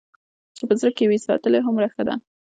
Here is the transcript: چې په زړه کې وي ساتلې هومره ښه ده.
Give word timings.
چې 0.57 0.63
په 0.67 0.73
زړه 0.79 0.91
کې 0.97 1.03
وي 1.09 1.19
ساتلې 1.27 1.59
هومره 1.65 1.87
ښه 1.93 2.03
ده. 2.07 2.15